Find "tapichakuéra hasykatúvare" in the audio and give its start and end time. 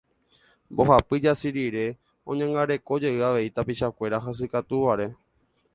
3.61-5.07